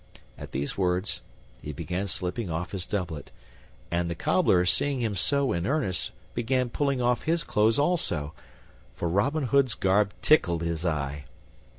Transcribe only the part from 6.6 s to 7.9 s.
pulling off his clothes